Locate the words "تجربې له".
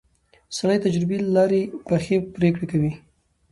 0.85-1.29